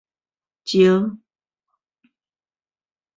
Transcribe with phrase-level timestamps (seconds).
[0.71, 1.13] 招